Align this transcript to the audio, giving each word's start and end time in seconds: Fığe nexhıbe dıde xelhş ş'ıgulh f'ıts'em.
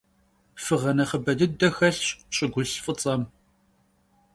Fığe 0.63 0.91
nexhıbe 0.97 1.33
dıde 1.39 1.69
xelhş 1.75 2.07
ş'ıgulh 2.35 2.75
f'ıts'em. 2.83 3.21